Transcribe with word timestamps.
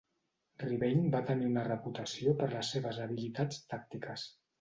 Rebane 0.61 1.09
va 1.15 1.19
tenir 1.27 1.49
una 1.49 1.65
reputació 1.67 2.33
per 2.39 2.47
les 2.55 2.71
seves 2.77 3.03
habilitats 3.05 3.61
tàctiques. 3.75 4.25